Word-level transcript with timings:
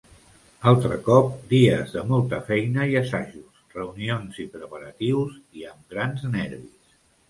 Altre 0.69 0.95
cop, 1.07 1.29
dies 1.51 1.93
de 1.99 2.03
molta 2.13 2.41
feina 2.49 2.89
i 2.95 2.99
assajos, 3.03 3.63
reunions 3.79 4.43
i 4.47 4.51
preparatius 4.59 5.41
i 5.63 5.73
amb 5.75 5.97
grans 5.97 6.31
nervis. 6.39 6.95